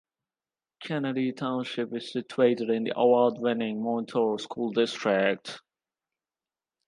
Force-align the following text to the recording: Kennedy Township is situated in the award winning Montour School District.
Kennedy 0.81 1.31
Township 1.31 1.93
is 1.95 2.11
situated 2.11 2.71
in 2.71 2.85
the 2.85 2.93
award 2.97 3.35
winning 3.37 3.83
Montour 3.83 4.39
School 4.39 4.71
District. 4.71 5.61